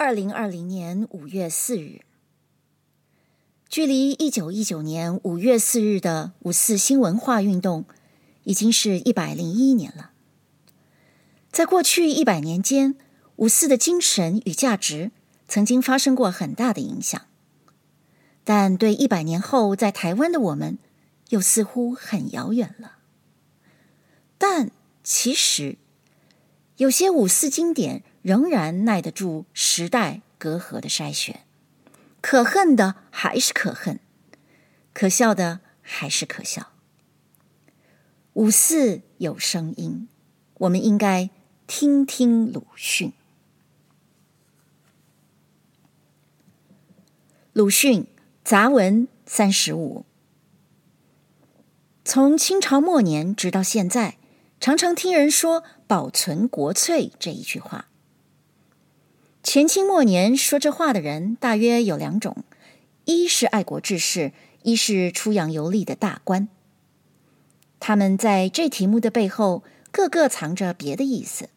[0.00, 2.02] 二零二零年五月四日，
[3.68, 7.84] 距离一九一九年五月四日的五四新文化运动，
[8.44, 10.12] 已经是一百零一年了。
[11.50, 12.94] 在过去一百年间，
[13.34, 15.10] 五四的精神与价值
[15.48, 17.20] 曾经发生过很大的影响，
[18.44, 20.78] 但对一百年后在台湾的我们，
[21.30, 22.98] 又似乎很遥远了。
[24.38, 24.70] 但
[25.02, 25.76] 其实，
[26.76, 31.44] 有些五四经典仍然耐得住时代隔阂的筛选，
[32.20, 34.00] 可恨的还是可恨，
[34.92, 36.72] 可笑的还是可笑。
[38.34, 40.08] 五四有声音，
[40.58, 41.30] 我们应该
[41.66, 43.12] 听听鲁迅。
[47.52, 48.06] 鲁迅
[48.44, 50.04] 杂文三十五，
[52.04, 54.16] 从清朝末年直到现在，
[54.60, 57.88] 常常听人说“保存国粹”这一句话。
[59.42, 62.44] 前清末年说这话的人大约有两种：
[63.04, 66.48] 一是爱国志士，一是出洋游历的大官。
[67.80, 71.48] 他们在这题目的背后，个个藏着别的意思。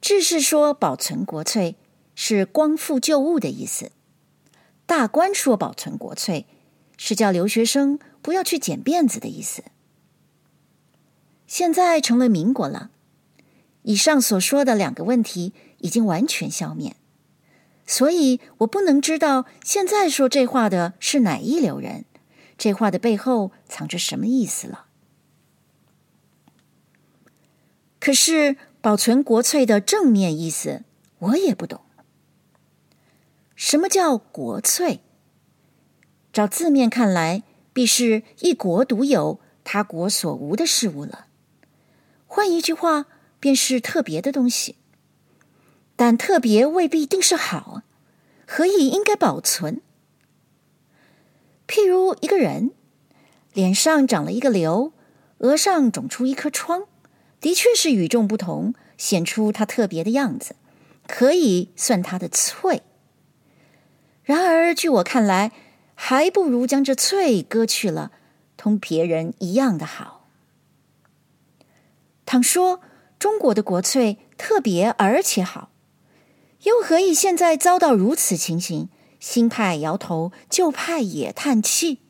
[0.00, 1.76] 志士说保存国粹
[2.14, 3.88] 是光复旧物的意思；
[4.86, 6.46] 大官说保存国粹
[6.96, 9.64] 是叫留学生不要去剪辫子的意思。
[11.46, 12.91] 现在成了民国了，
[13.82, 16.96] 以上所说的两个问题已经完全消灭，
[17.86, 22.04] 所以我不能知道现在说这话的是哪一流人，
[22.56, 24.86] 这话的背后藏着什么意思了。
[27.98, 30.82] 可是保存国粹的正面意思，
[31.18, 31.80] 我也不懂。
[33.54, 35.00] 什么叫国粹？
[36.32, 41.26] 照字面看来，必是一国独有、他国所无的事物了。
[42.26, 43.06] 换一句话，
[43.42, 44.76] 便是特别的东西。
[45.96, 47.82] 但特别未必定是好，
[48.46, 49.80] 何以应该保存？
[51.66, 52.70] 譬如一个人
[53.52, 54.92] 脸上长了一个瘤，
[55.38, 56.84] 额上肿出一颗疮。
[57.40, 60.54] 的确是与众不同，显出他特别的样子，
[61.08, 62.82] 可以算他的翠。
[64.22, 65.50] 然而，据我看来，
[65.96, 68.12] 还不如将这翠割去了，
[68.56, 70.28] 同别人一样的好。
[72.24, 72.80] 倘说
[73.22, 75.70] 中国的国粹特别而且好，
[76.64, 78.88] 又何以现在遭到如此情形？
[79.20, 82.00] 新派摇头，旧派也叹气。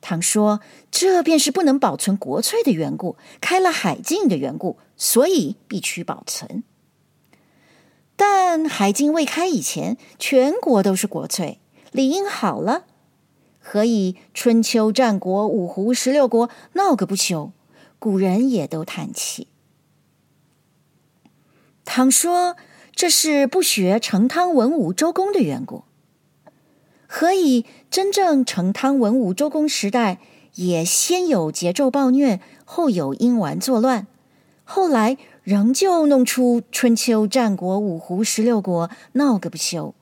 [0.00, 6.64] 倘说这便是不能保存国粹的缘故，开了海禁的缘故，所以必须保存。
[8.16, 12.86] 但海禁未开以前，全国都是国粹，理应好了。
[13.60, 17.52] 何以春秋战国五胡十六国闹个不休？
[18.02, 19.46] 古人也都叹气。
[21.84, 22.56] 倘说
[22.96, 25.84] 这是不学成汤文武周公的缘故。
[27.06, 30.18] 何以真正成汤文武周公时代，
[30.56, 34.08] 也先有桀纣暴虐，后有殷顽作乱，
[34.64, 39.94] 后来仍旧弄出春秋战国五胡十六国，闹个不休，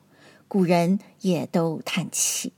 [0.47, 2.53] 古人也都叹气。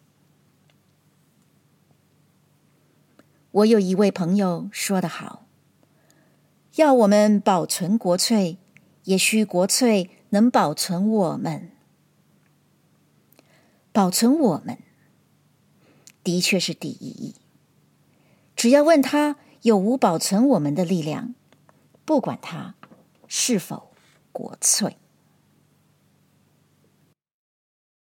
[3.53, 5.45] 我有一位朋友说得好，
[6.77, 8.57] 要我们保存国粹，
[9.03, 11.69] 也需国粹能保存我们。
[13.91, 14.79] 保存我们，
[16.23, 17.35] 的确是第一义。
[18.55, 21.35] 只要问他有无保存我们的力量，
[22.05, 22.73] 不管他
[23.27, 23.91] 是否
[24.31, 24.97] 国粹。